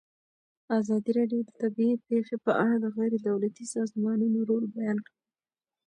[0.79, 5.17] ازادي راډیو د طبیعي پېښې په اړه د غیر دولتي سازمانونو رول بیان کړی.